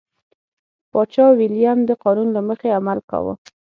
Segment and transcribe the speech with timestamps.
[0.91, 3.33] پاچا ویلیم د قانون له مخې عمل کاوه.